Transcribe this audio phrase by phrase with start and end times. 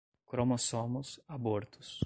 [0.25, 1.99] cromossomos, abortos